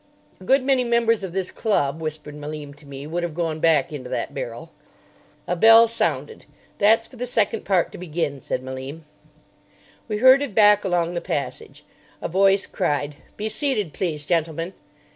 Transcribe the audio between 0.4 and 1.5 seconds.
good many members of